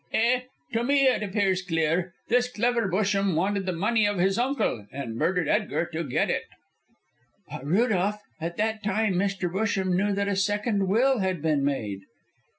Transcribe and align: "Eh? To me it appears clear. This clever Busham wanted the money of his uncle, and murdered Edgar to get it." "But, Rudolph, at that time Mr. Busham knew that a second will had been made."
"Eh? 0.13 0.41
To 0.73 0.83
me 0.83 1.05
it 1.05 1.21
appears 1.21 1.61
clear. 1.61 2.15
This 2.27 2.49
clever 2.51 2.87
Busham 2.89 3.35
wanted 3.35 3.67
the 3.67 3.71
money 3.71 4.07
of 4.07 4.17
his 4.17 4.39
uncle, 4.39 4.87
and 4.91 5.15
murdered 5.15 5.47
Edgar 5.47 5.85
to 5.93 6.03
get 6.03 6.27
it." 6.31 6.45
"But, 7.47 7.63
Rudolph, 7.63 8.19
at 8.39 8.57
that 8.57 8.83
time 8.83 9.13
Mr. 9.13 9.47
Busham 9.47 9.95
knew 9.95 10.11
that 10.11 10.27
a 10.27 10.35
second 10.35 10.87
will 10.87 11.19
had 11.19 11.39
been 11.39 11.63
made." 11.63 11.99